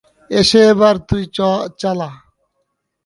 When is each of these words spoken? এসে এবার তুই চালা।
এসে 0.31 0.59
এবার 0.71 0.95
তুই 1.07 1.23
চালা। 1.79 2.09